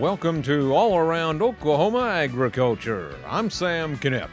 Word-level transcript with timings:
Welcome 0.00 0.42
to 0.42 0.74
All 0.74 0.98
Around 0.98 1.40
Oklahoma 1.40 2.06
Agriculture. 2.08 3.14
I'm 3.26 3.48
Sam 3.48 3.96
Knipp. 3.96 4.28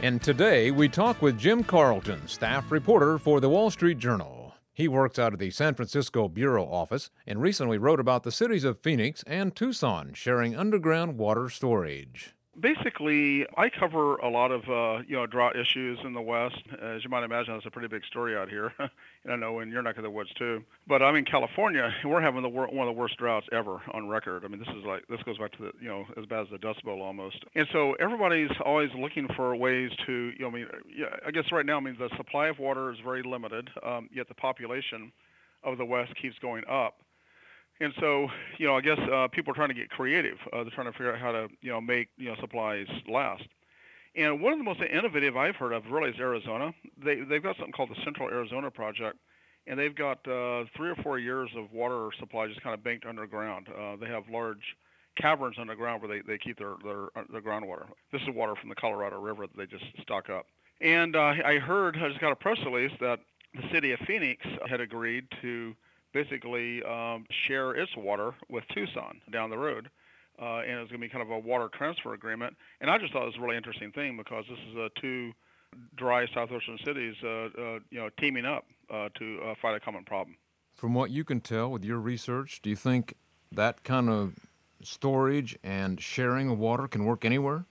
And 0.00 0.22
today 0.22 0.70
we 0.70 0.88
talk 0.88 1.20
with 1.20 1.36
Jim 1.36 1.64
Carlton, 1.64 2.28
staff 2.28 2.70
reporter 2.70 3.18
for 3.18 3.40
the 3.40 3.48
Wall 3.48 3.68
Street 3.70 3.98
Journal. 3.98 4.54
He 4.72 4.86
works 4.86 5.18
out 5.18 5.32
of 5.32 5.40
the 5.40 5.50
San 5.50 5.74
Francisco 5.74 6.28
Bureau 6.28 6.66
office 6.66 7.10
and 7.26 7.42
recently 7.42 7.78
wrote 7.78 7.98
about 7.98 8.22
the 8.22 8.30
cities 8.30 8.62
of 8.62 8.78
Phoenix 8.78 9.24
and 9.26 9.56
Tucson 9.56 10.12
sharing 10.14 10.54
underground 10.54 11.18
water 11.18 11.48
storage. 11.48 12.33
Basically, 12.60 13.46
I 13.56 13.68
cover 13.68 14.16
a 14.16 14.28
lot 14.28 14.52
of 14.52 14.62
uh, 14.68 15.02
you 15.06 15.16
know 15.16 15.26
drought 15.26 15.56
issues 15.56 15.98
in 16.04 16.12
the 16.12 16.20
West. 16.20 16.56
As 16.80 17.02
you 17.02 17.10
might 17.10 17.24
imagine, 17.24 17.54
that's 17.54 17.66
a 17.66 17.70
pretty 17.70 17.88
big 17.88 18.04
story 18.04 18.36
out 18.36 18.48
here, 18.48 18.72
and 18.78 19.32
I 19.32 19.36
know 19.36 19.60
in 19.60 19.70
your 19.70 19.82
neck 19.82 19.96
of 19.96 20.04
the 20.04 20.10
woods 20.10 20.30
too. 20.38 20.62
But 20.86 21.02
I'm 21.02 21.16
in 21.16 21.24
California, 21.24 21.90
and 22.02 22.10
we're 22.12 22.20
having 22.20 22.42
the 22.42 22.48
wor- 22.48 22.68
one 22.68 22.86
of 22.86 22.94
the 22.94 22.98
worst 22.98 23.16
droughts 23.16 23.46
ever 23.52 23.82
on 23.92 24.08
record. 24.08 24.44
I 24.44 24.48
mean, 24.48 24.60
this 24.60 24.68
is 24.68 24.84
like 24.86 25.06
this 25.08 25.20
goes 25.24 25.38
back 25.38 25.52
to 25.52 25.62
the 25.62 25.72
you 25.80 25.88
know 25.88 26.04
as 26.16 26.26
bad 26.26 26.42
as 26.42 26.48
the 26.50 26.58
Dust 26.58 26.84
Bowl 26.84 27.02
almost. 27.02 27.44
And 27.54 27.66
so 27.72 27.94
everybody's 27.94 28.50
always 28.64 28.90
looking 28.96 29.28
for 29.34 29.56
ways 29.56 29.90
to 30.06 30.12
you 30.12 30.40
know 30.40 30.48
I 30.48 30.52
mean 30.52 30.66
yeah 30.96 31.16
I 31.26 31.30
guess 31.32 31.44
right 31.50 31.66
now 31.66 31.78
I 31.78 31.80
mean 31.80 31.96
the 31.98 32.10
supply 32.16 32.48
of 32.48 32.58
water 32.58 32.92
is 32.92 32.98
very 33.04 33.22
limited, 33.22 33.68
um, 33.84 34.08
yet 34.12 34.28
the 34.28 34.34
population 34.34 35.12
of 35.64 35.78
the 35.78 35.84
West 35.84 36.12
keeps 36.20 36.38
going 36.40 36.62
up. 36.70 36.96
And 37.80 37.92
so, 37.98 38.28
you 38.58 38.66
know, 38.66 38.76
I 38.76 38.80
guess 38.80 38.98
uh, 38.98 39.28
people 39.28 39.50
are 39.52 39.54
trying 39.54 39.68
to 39.68 39.74
get 39.74 39.90
creative. 39.90 40.38
Uh, 40.52 40.62
they're 40.62 40.70
trying 40.70 40.86
to 40.86 40.92
figure 40.92 41.12
out 41.12 41.18
how 41.18 41.32
to, 41.32 41.48
you 41.60 41.70
know, 41.70 41.80
make 41.80 42.08
you 42.16 42.26
know 42.26 42.36
supplies 42.40 42.86
last. 43.08 43.44
And 44.16 44.40
one 44.40 44.52
of 44.52 44.58
the 44.58 44.64
most 44.64 44.80
innovative 44.80 45.36
I've 45.36 45.56
heard 45.56 45.72
of 45.72 45.84
really 45.90 46.10
is 46.10 46.16
Arizona. 46.20 46.72
They 47.02 47.20
they've 47.20 47.42
got 47.42 47.56
something 47.56 47.72
called 47.72 47.90
the 47.90 48.00
Central 48.04 48.28
Arizona 48.28 48.70
Project, 48.70 49.18
and 49.66 49.78
they've 49.78 49.94
got 49.94 50.18
uh, 50.28 50.64
three 50.76 50.90
or 50.90 50.96
four 51.02 51.18
years 51.18 51.50
of 51.56 51.72
water 51.72 52.10
supply 52.20 52.46
just 52.46 52.62
kind 52.62 52.74
of 52.74 52.84
banked 52.84 53.06
underground. 53.06 53.68
Uh, 53.68 53.96
they 53.96 54.06
have 54.06 54.22
large 54.30 54.76
caverns 55.16 55.56
underground 55.58 56.02
where 56.02 56.08
they, 56.08 56.22
they 56.26 56.38
keep 56.38 56.58
their, 56.58 56.74
their 56.84 57.08
their 57.32 57.42
groundwater. 57.42 57.86
This 58.12 58.22
is 58.22 58.28
water 58.34 58.54
from 58.54 58.68
the 58.68 58.76
Colorado 58.76 59.20
River 59.20 59.46
that 59.48 59.56
they 59.56 59.66
just 59.66 59.84
stock 60.00 60.30
up. 60.30 60.46
And 60.80 61.16
uh, 61.16 61.34
I 61.44 61.58
heard 61.58 61.96
I 61.96 62.08
just 62.08 62.20
got 62.20 62.30
a 62.30 62.36
press 62.36 62.58
release 62.64 62.92
that 63.00 63.18
the 63.54 63.62
city 63.72 63.92
of 63.92 64.00
Phoenix 64.06 64.44
had 64.68 64.80
agreed 64.80 65.26
to 65.42 65.74
basically 66.14 66.82
um, 66.84 67.26
share 67.46 67.72
its 67.72 67.94
water 67.96 68.32
with 68.48 68.64
Tucson 68.72 69.20
down 69.30 69.50
the 69.50 69.58
road. 69.58 69.90
Uh, 70.40 70.62
and 70.66 70.80
it's 70.80 70.90
going 70.90 71.00
to 71.00 71.06
be 71.06 71.08
kind 71.08 71.22
of 71.22 71.30
a 71.30 71.38
water 71.38 71.68
transfer 71.76 72.14
agreement. 72.14 72.56
And 72.80 72.90
I 72.90 72.98
just 72.98 73.12
thought 73.12 73.22
it 73.22 73.26
was 73.26 73.36
a 73.38 73.40
really 73.40 73.56
interesting 73.56 73.92
thing 73.92 74.16
because 74.16 74.44
this 74.48 74.58
is 74.70 74.76
uh, 74.76 74.88
two 75.00 75.32
dry 75.96 76.26
southwestern 76.34 76.78
cities, 76.84 77.14
uh, 77.22 77.28
uh, 77.28 77.78
you 77.90 77.98
know, 77.98 78.08
teaming 78.18 78.44
up 78.44 78.64
uh, 78.90 79.10
to 79.18 79.40
uh, 79.44 79.54
fight 79.60 79.76
a 79.76 79.80
common 79.80 80.04
problem. 80.04 80.36
From 80.74 80.94
what 80.94 81.10
you 81.10 81.24
can 81.24 81.40
tell 81.40 81.70
with 81.70 81.84
your 81.84 81.98
research, 81.98 82.60
do 82.62 82.70
you 82.70 82.76
think 82.76 83.14
that 83.52 83.84
kind 83.84 84.08
of 84.08 84.34
storage 84.82 85.56
and 85.62 86.00
sharing 86.00 86.50
of 86.50 86.58
water 86.58 86.88
can 86.88 87.04
work 87.04 87.24
anywhere? 87.24 87.64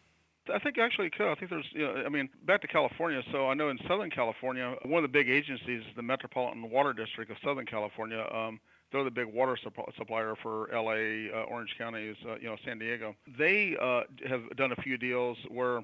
I 0.53 0.59
think 0.59 0.77
actually 0.77 1.08
it 1.08 1.16
could. 1.16 1.31
I 1.31 1.36
think 1.36 1.49
there's, 1.49 1.67
you 1.72 1.86
know, 1.86 2.03
I 2.05 2.09
mean, 2.09 2.30
back 2.45 2.61
to 2.61 2.67
California. 2.67 3.22
So 3.31 3.47
I 3.49 3.53
know 3.53 3.69
in 3.69 3.77
Southern 3.88 4.09
California, 4.09 4.75
one 4.83 5.03
of 5.03 5.09
the 5.09 5.13
big 5.13 5.30
agencies 5.30 5.81
is 5.81 5.95
the 5.95 6.02
Metropolitan 6.02 6.69
Water 6.69 6.94
District 6.94 7.31
of 7.31 7.38
Southern 7.44 7.66
California. 7.66 8.25
Um, 8.33 8.59
they're 8.91 9.03
the 9.03 9.11
big 9.11 9.27
water 9.27 9.58
supp- 9.66 9.95
supplier 9.97 10.35
for 10.41 10.69
LA, 10.72 11.33
uh, 11.35 11.45
Orange 11.45 11.73
Counties, 11.77 12.16
uh, 12.27 12.35
you 12.35 12.45
know, 12.45 12.58
San 12.66 12.77
Diego. 12.77 13.16
They 13.38 13.75
uh, 13.81 14.02
have 14.27 14.41
done 14.55 14.72
a 14.72 14.81
few 14.81 14.97
deals 14.97 15.38
where, 15.50 15.77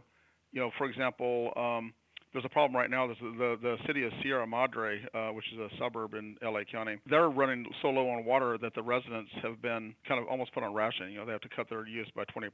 you 0.51 0.61
know, 0.61 0.71
for 0.77 0.87
example, 0.87 1.51
um, 1.55 1.93
there's 2.33 2.45
a 2.45 2.49
problem 2.49 2.75
right 2.75 2.89
now. 2.89 3.07
There's 3.07 3.19
the 3.19 3.57
the 3.61 3.77
city 3.87 4.05
of 4.05 4.11
Sierra 4.21 4.45
Madre, 4.45 5.01
uh, 5.13 5.29
which 5.29 5.45
is 5.53 5.59
a 5.59 5.69
suburb 5.79 6.13
in 6.13 6.35
LA 6.43 6.61
County. 6.71 6.97
They're 7.09 7.29
running 7.29 7.65
so 7.81 7.89
low 7.89 8.07
on 8.09 8.23
water 8.23 8.57
that 8.59 8.75
the 8.75 8.83
residents 8.83 9.31
have 9.41 9.61
been 9.61 9.95
kind 10.07 10.21
of 10.21 10.27
almost 10.27 10.53
put 10.53 10.63
on 10.63 10.73
rationing. 10.73 11.13
You 11.13 11.19
know, 11.19 11.25
they 11.25 11.31
have 11.31 11.41
to 11.41 11.49
cut 11.49 11.69
their 11.69 11.87
use 11.87 12.07
by 12.15 12.25
20%. 12.25 12.51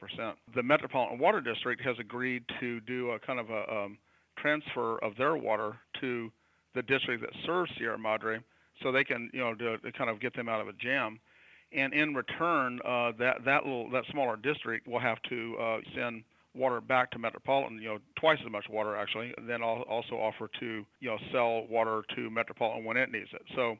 The 0.56 0.64
Metropolitan 0.64 1.20
Water 1.20 1.42
District 1.42 1.82
has 1.82 1.96
agreed 2.00 2.44
to 2.62 2.80
do 2.82 3.12
a 3.12 3.20
kind 3.20 3.40
of 3.40 3.50
a 3.50 3.72
um, 3.72 3.98
transfer 4.38 4.98
of 5.04 5.16
their 5.18 5.36
water 5.36 5.74
to 6.02 6.32
the 6.74 6.82
district 6.82 7.22
that 7.22 7.32
serves 7.46 7.72
Sierra 7.78 7.98
Madre, 7.98 8.40
so 8.82 8.92
they 8.92 9.04
can 9.04 9.30
you 9.34 9.42
know 9.42 9.56
to, 9.56 9.78
to 9.80 9.92
kind 9.92 10.10
of 10.10 10.22
get 10.22 10.34
them 10.36 10.48
out 10.48 10.62
of 10.62 10.70
a 10.70 10.74
jam. 10.74 11.20
And 11.76 11.94
in 11.94 12.14
return, 12.14 12.80
uh, 12.86 13.12
that 13.20 13.44
that 13.44 13.66
little 13.66 13.90
that 13.92 14.06
smaller 14.12 14.38
district 14.38 14.88
will 14.88 15.00
have 15.02 15.22
to 15.30 15.58
uh, 15.60 15.78
send 15.94 16.24
water 16.56 16.82
back 16.82 17.12
to 17.12 17.20
Metropolitan, 17.20 17.80
you 17.80 17.90
know, 17.90 17.98
twice 18.20 18.40
as 18.44 18.52
much 18.52 18.66
water 18.70 18.96
actually, 18.96 19.34
and 19.38 19.50
then 19.50 19.62
also 19.62 20.16
offer 20.16 20.50
to, 20.60 20.86
you 21.00 21.10
know, 21.10 21.18
sell 21.32 21.68
water 21.68 22.04
to 22.16 22.30
Metropolitan 22.30 22.86
when 22.86 22.98
it 22.98 23.12
needs 23.12 23.30
it. 23.34 23.42
So 23.56 23.78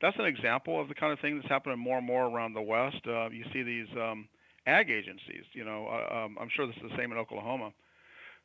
that's 0.00 0.18
an 0.18 0.26
example 0.26 0.80
of 0.80 0.88
the 0.88 0.94
kind 0.94 1.12
of 1.12 1.20
thing 1.20 1.36
that's 1.36 1.48
happening 1.48 1.78
more 1.78 1.98
and 1.98 2.06
more 2.06 2.26
around 2.26 2.54
the 2.54 2.62
West. 2.62 3.06
Uh, 3.06 3.30
you 3.30 3.44
see 3.52 3.62
these 3.62 3.88
um, 3.96 4.28
ag 4.66 4.90
agencies, 4.90 5.44
you 5.52 5.64
know, 5.64 5.86
uh, 5.88 6.24
um, 6.24 6.36
I'm 6.40 6.48
sure 6.54 6.66
this 6.66 6.76
is 6.76 6.90
the 6.90 6.96
same 6.96 7.12
in 7.12 7.18
Oklahoma. 7.18 7.72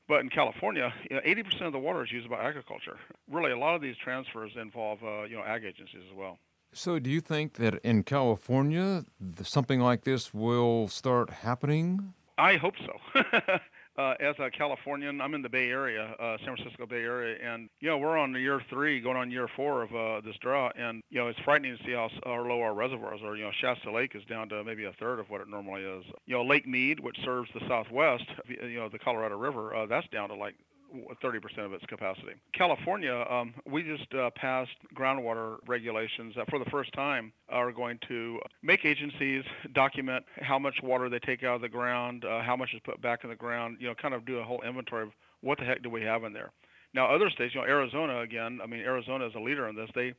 But 0.08 0.22
in 0.22 0.30
California, 0.30 0.92
you 1.10 1.18
know, 1.18 1.22
80% 1.22 1.68
of 1.68 1.74
the 1.74 1.80
water 1.80 2.04
is 2.04 2.12
used 2.12 2.30
by 2.30 2.44
agriculture. 2.44 2.98
Really, 3.30 3.52
a 3.52 3.58
lot 3.58 3.76
of 3.76 3.82
these 3.82 3.96
transfers 4.04 4.52
involve, 4.60 5.04
uh, 5.04 5.24
you 5.24 5.36
know, 5.36 5.44
ag 5.44 5.64
agencies 5.64 6.02
as 6.10 6.18
well. 6.18 6.40
So, 6.72 7.00
do 7.00 7.10
you 7.10 7.22
think 7.22 7.54
that 7.54 7.80
in 7.84 8.04
California, 8.04 9.04
something 9.42 9.80
like 9.80 10.04
this 10.04 10.34
will 10.34 10.88
start 10.88 11.30
happening? 11.30 12.14
I 12.40 12.56
hope 12.56 12.76
so. 12.86 13.20
uh, 14.02 14.14
as 14.22 14.36
a 14.40 14.50
Californian, 14.50 15.20
I'm 15.20 15.34
in 15.34 15.42
the 15.42 15.50
Bay 15.50 15.70
Area, 15.70 16.16
uh, 16.20 16.38
San 16.38 16.56
Francisco 16.56 16.86
Bay 16.86 17.04
Area, 17.04 17.38
and 17.44 17.70
you 17.82 17.90
know 17.90 17.98
we're 17.98 18.18
on 18.18 18.34
year 18.34 18.62
three, 18.70 19.02
going 19.02 19.18
on 19.18 19.30
year 19.30 19.50
four 19.56 19.84
of 19.84 19.94
uh, 19.94 20.22
this 20.22 20.38
drought, 20.38 20.74
and 20.78 21.04
you 21.10 21.20
know 21.20 21.28
it's 21.28 21.40
frightening 21.40 21.78
to 21.78 21.84
see 21.84 21.92
how, 21.92 22.10
how 22.24 22.42
low 22.48 22.62
our 22.62 22.74
reservoirs 22.74 23.20
are. 23.24 23.36
You 23.36 23.44
know 23.44 23.52
Shasta 23.60 23.92
Lake 23.92 24.16
is 24.16 24.24
down 24.26 24.48
to 24.50 24.64
maybe 24.64 24.86
a 24.86 24.94
third 24.94 25.20
of 25.20 25.30
what 25.30 25.42
it 25.42 25.50
normally 25.50 25.82
is. 25.82 26.06
You 26.26 26.38
know 26.38 26.44
Lake 26.44 26.66
Mead, 26.66 27.02
which 27.02 27.18
serves 27.26 27.50
the 27.54 27.62
Southwest, 27.68 28.26
you 28.48 28.80
know 28.80 28.88
the 28.88 29.00
Colorado 29.00 29.38
River, 29.38 29.76
uh, 29.76 29.86
that's 29.86 30.08
down 30.08 30.30
to 30.30 30.36
like 30.36 30.56
30% 31.24 31.66
of 31.66 31.74
its 31.74 31.86
capacity. 31.86 32.34
California, 32.54 33.26
um, 33.30 33.54
we 33.66 33.84
just 33.84 34.14
uh, 34.14 34.30
passed 34.36 34.72
groundwater 34.96 35.58
regulations 35.68 36.34
that 36.36 36.50
for 36.50 36.60
the 36.60 36.70
first 36.70 36.92
time 36.94 37.32
are 37.50 37.72
going 37.72 38.00
to 38.08 38.40
make 38.64 38.86
agencies 38.86 39.44
document 39.74 40.26
how 40.42 40.58
much 40.58 40.76
water 40.82 41.10
they 41.10 41.20
take 41.20 41.44
out 41.44 41.56
of 41.56 41.62
the 41.62 41.70
ground, 41.70 42.26
uh, 42.26 42.42
how 42.42 42.56
much 42.56 42.70
is 42.74 42.82
put 42.84 43.02
back 43.02 43.24
in 43.24 43.30
the 43.30 43.36
ground, 43.36 43.78
you 43.80 43.88
know, 43.88 43.96
kind 43.96 44.14
of 44.14 44.26
do 44.26 44.40
a 44.40 44.44
whole 44.44 44.62
inventory 44.62 45.04
of 45.04 45.10
what 45.42 45.58
the 45.58 45.66
heck 45.66 45.82
do 45.84 45.90
we 45.90 46.02
have 46.02 46.24
in 46.24 46.34
there. 46.34 46.52
Now, 46.94 47.14
other 47.14 47.30
states, 47.30 47.54
you 47.54 47.62
know, 47.62 47.68
Arizona 47.68 48.22
again, 48.22 48.60
I 48.64 48.68
mean, 48.68 48.82
Arizona 48.82 49.28
is 49.28 49.36
a 49.36 49.40
leader 49.40 49.68
in 49.68 49.76
this. 49.76 49.90
They 49.94 50.14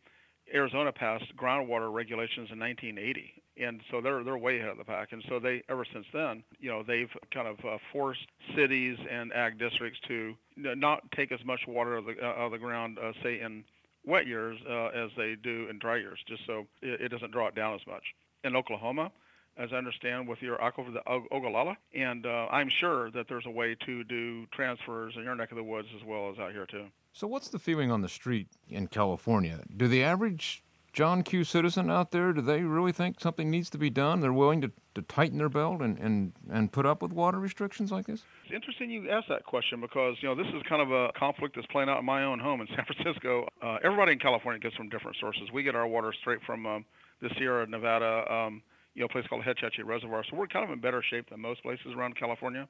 Arizona 0.52 0.92
passed 0.92 1.24
groundwater 1.36 1.92
regulations 1.92 2.48
in 2.50 2.58
1980, 2.58 3.42
and 3.60 3.80
so 3.90 4.00
they're 4.00 4.24
they're 4.24 4.38
way 4.38 4.58
ahead 4.58 4.70
of 4.70 4.78
the 4.78 4.84
pack. 4.84 5.12
And 5.12 5.22
so 5.28 5.38
they 5.38 5.62
ever 5.68 5.84
since 5.92 6.06
then, 6.12 6.42
you 6.58 6.70
know, 6.70 6.82
they've 6.82 7.10
kind 7.32 7.46
of 7.46 7.58
uh, 7.64 7.78
forced 7.92 8.26
cities 8.56 8.98
and 9.10 9.32
ag 9.32 9.58
districts 9.58 9.98
to 10.08 10.34
not 10.56 11.02
take 11.12 11.32
as 11.32 11.44
much 11.44 11.60
water 11.66 11.96
out 11.96 12.08
of 12.08 12.16
the, 12.16 12.22
uh, 12.22 12.30
out 12.30 12.46
of 12.46 12.52
the 12.52 12.58
ground, 12.58 12.98
uh, 12.98 13.12
say 13.22 13.40
in 13.40 13.64
wet 14.04 14.26
years, 14.26 14.58
uh, 14.68 14.86
as 14.86 15.10
they 15.16 15.36
do 15.42 15.68
in 15.68 15.78
dry 15.78 15.96
years, 15.96 16.18
just 16.26 16.46
so 16.46 16.66
it, 16.82 17.00
it 17.00 17.08
doesn't 17.08 17.30
draw 17.30 17.48
it 17.48 17.54
down 17.54 17.74
as 17.74 17.86
much. 17.86 18.02
In 18.44 18.56
Oklahoma, 18.56 19.12
as 19.58 19.70
I 19.72 19.76
understand, 19.76 20.26
with 20.26 20.40
your 20.40 20.56
aquifer, 20.58 20.92
the 20.92 21.02
Ogallala, 21.06 21.76
and 21.94 22.24
uh, 22.24 22.46
I'm 22.50 22.70
sure 22.70 23.10
that 23.10 23.26
there's 23.28 23.44
a 23.46 23.50
way 23.50 23.76
to 23.86 24.04
do 24.04 24.46
transfers 24.46 25.14
in 25.16 25.24
your 25.24 25.34
neck 25.34 25.50
of 25.50 25.56
the 25.56 25.64
woods 25.64 25.88
as 25.94 26.04
well 26.04 26.30
as 26.30 26.38
out 26.38 26.52
here 26.52 26.66
too. 26.66 26.86
So, 27.12 27.26
what's 27.26 27.48
the 27.48 27.58
feeling 27.58 27.90
on 27.90 28.00
the 28.00 28.08
street 28.08 28.48
in 28.68 28.86
California? 28.86 29.62
Do 29.76 29.88
the 29.88 30.02
average 30.02 30.62
John 30.92 31.22
Q. 31.22 31.44
citizen 31.44 31.90
out 31.90 32.10
there, 32.10 32.32
do 32.32 32.40
they 32.40 32.62
really 32.62 32.92
think 32.92 33.20
something 33.20 33.50
needs 33.50 33.70
to 33.70 33.78
be 33.78 33.90
done? 33.90 34.20
They're 34.20 34.32
willing 34.32 34.60
to, 34.62 34.72
to 34.94 35.02
tighten 35.02 35.38
their 35.38 35.48
belt 35.48 35.80
and, 35.80 35.98
and, 35.98 36.32
and 36.50 36.72
put 36.72 36.84
up 36.84 37.00
with 37.00 37.12
water 37.12 37.38
restrictions 37.38 37.92
like 37.92 38.06
this? 38.06 38.24
It's 38.44 38.54
interesting 38.54 38.90
you 38.90 39.08
ask 39.08 39.28
that 39.28 39.44
question 39.44 39.80
because, 39.80 40.16
you 40.20 40.28
know, 40.28 40.34
this 40.34 40.48
is 40.48 40.62
kind 40.68 40.82
of 40.82 40.90
a 40.90 41.12
conflict 41.16 41.54
that's 41.54 41.66
playing 41.68 41.88
out 41.88 42.00
in 42.00 42.04
my 42.04 42.24
own 42.24 42.40
home 42.40 42.60
in 42.60 42.66
San 42.74 42.84
Francisco. 42.84 43.46
Uh, 43.62 43.78
everybody 43.84 44.12
in 44.12 44.18
California 44.18 44.58
gets 44.58 44.74
from 44.74 44.88
different 44.88 45.16
sources. 45.20 45.42
We 45.52 45.62
get 45.62 45.76
our 45.76 45.86
water 45.86 46.12
straight 46.20 46.40
from 46.44 46.66
um, 46.66 46.84
the 47.22 47.30
Sierra 47.38 47.66
Nevada, 47.66 48.24
um, 48.32 48.62
you 48.94 49.02
know, 49.02 49.08
place 49.08 49.26
called 49.28 49.44
Hetch 49.44 49.60
Hetchy 49.62 49.84
Reservoir. 49.84 50.24
So 50.28 50.36
we're 50.36 50.48
kind 50.48 50.64
of 50.64 50.72
in 50.72 50.80
better 50.80 51.02
shape 51.08 51.30
than 51.30 51.40
most 51.40 51.62
places 51.62 51.94
around 51.96 52.16
California. 52.16 52.66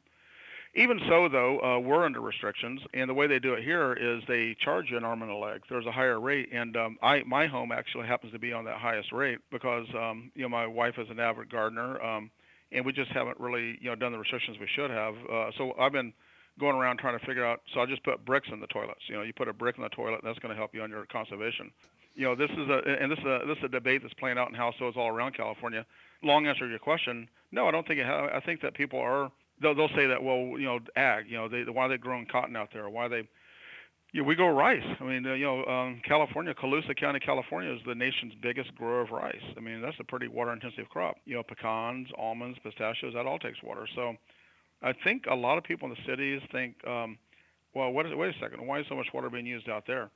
Even 0.75 1.00
so, 1.08 1.28
though, 1.28 1.58
uh, 1.61 1.78
we're 1.81 2.05
under 2.05 2.20
restrictions, 2.20 2.81
and 2.94 3.11
the 3.11 3.14
way 3.14 3.26
they 3.26 3.40
do 3.40 3.55
it 3.55 3.64
here 3.64 3.93
is 3.93 4.22
they 4.28 4.55
charge 4.61 4.88
you 4.88 4.96
an 4.96 5.05
arm 5.05 5.22
and 5.22 5.31
a 5.31 5.34
leg. 5.34 5.62
There's 5.69 5.87
a 5.87 5.90
higher 5.90 6.20
rate, 6.20 6.50
and 6.52 6.76
um, 6.76 6.96
I 7.02 7.25
my 7.26 7.49
home 7.49 7.72
actually 7.72 8.06
happens 8.06 8.32
to 8.32 8.38
be 8.38 8.52
on 8.52 8.64
that 8.67 8.78
highest 8.78 9.11
rate 9.11 9.38
because 9.50 9.87
um, 9.99 10.31
you 10.37 10.43
know 10.43 10.49
my 10.49 10.69
wife 10.69 10.94
is 10.96 11.11
an 11.11 11.19
avid 11.19 11.50
gardener, 11.50 12.00
um, 12.00 12.31
and 12.70 12.87
we 12.87 12.93
just 12.93 13.11
haven't 13.11 13.40
really 13.40 13.78
you 13.81 13.90
know 13.90 13.96
done 13.96 14.12
the 14.12 14.19
restrictions 14.19 14.58
we 14.61 14.69
should 14.76 14.90
have. 14.93 15.14
Uh, 15.28 15.50
so 15.58 15.72
I've 15.76 15.90
been 15.90 16.12
going 16.61 16.76
around 16.76 16.99
trying 16.99 17.19
to 17.19 17.26
figure 17.26 17.44
out. 17.44 17.62
So 17.75 17.81
I 17.81 17.87
just 17.87 18.05
put 18.05 18.25
bricks 18.25 18.49
in 18.52 18.61
the 18.61 18.69
toilets. 18.69 19.00
You 19.08 19.17
know, 19.17 19.22
you 19.22 19.32
put 19.32 19.49
a 19.49 19.52
brick 19.52 19.76
in 19.76 19.82
the 19.82 19.88
toilet, 19.88 20.20
and 20.22 20.28
that's 20.28 20.38
going 20.38 20.55
to 20.55 20.56
help 20.56 20.72
you 20.72 20.82
on 20.82 20.90
your 20.90 21.05
conservation. 21.06 21.72
You 22.14 22.26
know, 22.26 22.37
this 22.37 22.50
is 22.50 22.69
a 22.69 22.78
and 23.00 23.11
this 23.11 23.19
is 23.19 23.25
a 23.25 23.40
this 23.44 23.58
is 23.58 23.64
a 23.64 23.69
debate 23.69 24.02
that's 24.02 24.14
playing 24.14 24.38
out 24.38 24.49
in 24.49 24.55
households 24.55 24.96
all 24.96 25.08
around 25.08 25.34
California. 25.37 25.84
Long 26.22 26.46
answer 26.46 26.67
to 26.67 26.70
your 26.70 26.78
question, 26.78 27.28
no, 27.50 27.67
I 27.67 27.72
don't 27.72 27.87
think 27.88 27.99
it. 27.99 28.06
Ha- 28.06 28.31
I 28.32 28.38
think 28.38 28.61
that 28.61 28.75
people 28.75 29.00
are 29.00 29.32
they'll 29.60 29.74
they'll 29.74 29.88
say 29.96 30.06
that 30.06 30.22
well 30.22 30.58
you 30.58 30.64
know 30.64 30.80
ag 30.96 31.26
you 31.28 31.36
know 31.36 31.48
they 31.48 31.62
why 31.64 31.84
are 31.86 31.88
they 31.90 31.98
growing 31.98 32.26
cotton 32.26 32.56
out 32.56 32.70
there 32.72 32.88
why 32.90 33.08
they 33.08 33.22
Yeah, 34.12 34.22
we 34.22 34.34
grow 34.36 34.48
rice. 34.48 34.84
I 35.00 35.04
mean, 35.04 35.26
uh, 35.26 35.34
you 35.34 35.44
know, 35.44 35.64
um, 35.66 36.00
California, 36.06 36.54
Colusa 36.54 36.96
County, 36.96 37.20
California 37.20 37.72
is 37.72 37.80
the 37.86 37.94
nation's 37.94 38.34
biggest 38.42 38.74
grower 38.74 39.02
of 39.02 39.10
rice. 39.10 39.42
I 39.56 39.60
mean, 39.60 39.82
that's 39.82 39.98
a 40.00 40.04
pretty 40.04 40.28
water-intensive 40.28 40.88
crop. 40.88 41.16
You 41.26 41.36
know, 41.36 41.44
pecans, 41.44 42.08
almonds, 42.18 42.58
pistachios, 42.64 43.14
that 43.14 43.26
all 43.26 43.38
takes 43.38 43.62
water. 43.62 43.86
So, 43.94 44.14
I 44.82 44.92
think 45.04 45.26
a 45.30 45.34
lot 45.34 45.58
of 45.58 45.64
people 45.64 45.88
in 45.88 45.94
the 45.94 46.10
cities 46.10 46.42
think, 46.52 46.76
um, 46.86 47.18
well, 47.74 47.92
what 47.92 48.06
is, 48.06 48.14
wait 48.14 48.34
a 48.34 48.38
second, 48.40 48.66
why 48.66 48.80
is 48.80 48.86
so 48.88 48.96
much 48.96 49.08
water 49.14 49.30
being 49.30 49.46
used 49.46 49.68
out 49.68 49.84
there? 49.86 50.10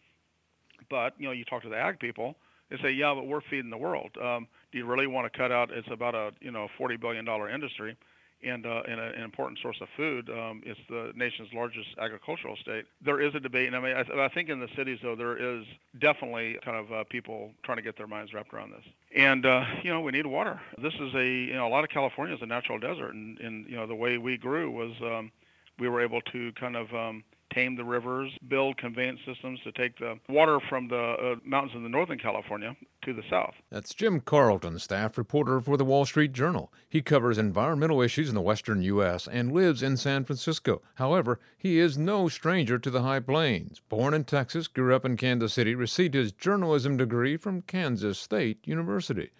But 0.91 1.14
you 1.19 1.26
know, 1.26 1.32
you 1.32 1.44
talk 1.44 1.62
to 1.62 1.69
the 1.69 1.76
ag 1.79 1.99
people, 2.00 2.37
they 2.70 2.76
say, 2.82 2.91
yeah, 2.93 3.14
but 3.14 3.26
we're 3.26 3.43
feeding 3.50 3.70
the 3.70 3.79
world. 3.79 4.11
Um, 4.23 4.49
do 4.73 4.79
you 4.79 4.87
really 4.87 5.06
want 5.06 5.31
to 5.32 5.38
cut 5.38 5.52
out? 5.52 5.70
It's 5.73 5.88
about 5.91 6.14
a 6.14 6.32
you 6.41 6.50
know 6.50 6.69
40 6.79 6.96
billion 6.96 7.25
dollar 7.25 7.49
industry 7.50 7.96
and, 8.44 8.67
uh, 8.67 8.82
and 8.88 9.00
a, 9.00 9.12
an 9.14 9.23
important 9.23 9.58
source 9.61 9.76
of 9.81 9.88
food. 9.96 10.31
Um, 10.31 10.62
it's 10.64 10.81
the 10.88 11.12
nation's 11.14 11.49
largest 11.52 11.88
agricultural 11.99 12.56
state. 12.56 12.85
There 13.05 13.20
is 13.20 13.35
a 13.35 13.41
debate, 13.41 13.67
and 13.67 13.76
I 13.76 13.81
mean, 13.81 13.96
I, 13.96 14.25
I 14.25 14.29
think 14.29 14.49
in 14.49 14.61
the 14.61 14.69
cities 14.76 14.99
though 15.02 15.17
there 15.17 15.37
is 15.37 15.64
definitely 16.00 16.58
kind 16.64 16.76
of 16.76 16.93
uh, 16.93 17.05
people 17.11 17.52
trying 17.64 17.79
to 17.79 17.82
get 17.82 17.96
their 17.96 18.06
minds 18.06 18.32
wrapped 18.32 18.52
around 18.52 18.73
this. 18.73 18.85
And 19.17 19.46
uh, 19.46 19.64
you 19.82 19.91
know, 19.91 20.00
we 20.00 20.12
need 20.12 20.26
water. 20.26 20.61
This 20.81 20.94
is 20.94 21.14
a 21.14 21.26
you 21.26 21.55
know 21.55 21.67
a 21.67 21.70
lot 21.70 21.85
of 21.85 21.91
California 21.91 22.35
is 22.35 22.43
a 22.43 22.46
natural 22.46 22.79
desert, 22.79 23.14
and, 23.14 23.38
and 23.38 23.69
you 23.69 23.76
know 23.76 23.87
the 23.87 23.94
way 23.94 24.19
we 24.19 24.37
grew 24.37 24.70
was 24.70 24.93
um, 25.02 25.31
we 25.79 25.88
were 25.88 26.00
able 26.00 26.20
to 26.20 26.52
kind 26.52 26.76
of 26.76 26.93
um, 26.94 27.25
tame 27.55 27.77
the 27.77 27.85
rivers, 27.85 28.33
build 28.49 28.77
conveyance 28.77 29.21
systems 29.27 29.61
to 29.65 29.73
take 29.73 29.99
the 29.99 30.19
water 30.29 30.59
from 30.69 30.89
the 30.89 30.97
uh, 30.97 31.35
mountains 31.45 31.75
in 31.77 31.83
the 31.83 31.89
northern 31.89 32.19
California 32.19 32.77
to 33.05 33.12
the 33.12 33.23
south. 33.31 33.55
That's 33.71 33.95
Jim 33.95 34.21
Carlton, 34.21 34.79
staff 34.79 35.17
reporter 35.17 35.61
for 35.61 35.77
the 35.77 35.85
Wall 35.85 36.05
Street 36.05 36.33
Journal. 36.33 36.73
He 36.89 37.03
covers 37.03 37.39
environmental 37.39 38.01
issues 38.01 38.29
in 38.29 38.35
the 38.35 38.41
western 38.41 38.83
U.S. 38.83 39.29
and 39.29 39.53
lives 39.53 39.83
in 39.83 39.97
San 39.97 40.25
Francisco. 40.25 40.83
However, 40.95 41.39
he 41.56 41.79
is 41.79 41.97
no 41.97 42.29
stranger 42.29 42.79
to 42.79 42.91
the 42.91 43.03
High 43.03 43.21
Plains. 43.21 43.81
Born 43.89 44.15
in 44.15 44.25
Texas, 44.25 44.69
grew 44.69 44.95
up 44.95 45.05
in 45.05 45.17
Kansas 45.17 45.53
City, 45.53 45.75
received 45.75 46.15
his 46.15 46.33
journalism 46.33 46.97
degree 46.97 47.37
from 47.37 47.62
Kansas 47.62 48.19
State 48.19 48.67
University. 48.67 49.31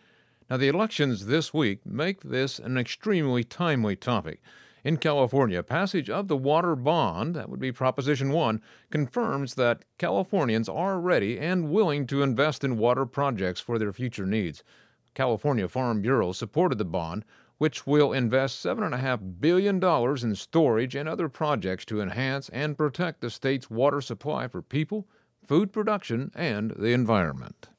Now, 0.51 0.59
the 0.59 0.69
elections 0.69 1.27
this 1.27 1.55
week 1.55 1.87
make 1.87 2.23
this 2.23 2.59
an 2.59 2.77
extremely 2.77 3.45
timely 3.45 3.97
topic. 3.97 4.41
In 4.85 4.99
California, 4.99 5.63
passage 5.63 6.11
of 6.11 6.29
the 6.29 6.37
water 6.37 6.77
bond, 6.77 7.35
that 7.35 7.49
would 7.49 7.59
be 7.59 7.73
Proposition 7.73 8.29
1, 8.29 8.61
confirms 8.91 9.55
that 9.55 9.87
Californians 9.97 10.69
are 10.69 11.01
ready 11.01 11.39
and 11.41 11.71
willing 11.71 12.07
to 12.09 12.23
invest 12.23 12.63
in 12.63 12.77
water 12.77 13.07
projects 13.07 13.61
for 13.61 13.79
their 13.79 13.95
future 13.95 14.27
needs. 14.27 14.63
California 15.15 15.69
Farm 15.69 16.03
Bureau 16.03 16.33
supported 16.33 16.77
the 16.77 16.85
bond, 16.85 17.25
which 17.57 17.87
will 17.87 18.13
invest 18.13 18.63
$7.5 18.63 19.41
billion 19.41 19.83
in 19.83 20.35
storage 20.35 20.95
and 20.95 21.09
other 21.09 21.31
projects 21.31 21.87
to 21.87 22.03
enhance 22.03 22.51
and 22.51 22.77
protect 22.77 23.23
the 23.23 23.31
state's 23.31 23.71
water 23.71 24.03
supply 24.03 24.49
for 24.49 24.61
people, 24.61 25.09
food 25.47 25.73
production, 25.73 26.31
and 26.35 26.73
the 26.73 26.93
environment. 26.93 27.71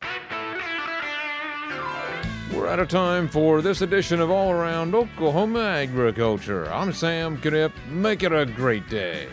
We're 2.53 2.67
out 2.67 2.79
of 2.79 2.89
time 2.89 3.27
for 3.27 3.61
this 3.61 3.81
edition 3.81 4.21
of 4.21 4.29
All 4.29 4.51
Around 4.51 4.93
Oklahoma 4.93 5.61
Agriculture. 5.61 6.71
I'm 6.71 6.93
Sam 6.93 7.37
Knipp. 7.37 7.71
Make 7.89 8.23
it 8.23 8.31
a 8.31 8.45
great 8.45 8.87
day. 8.87 9.27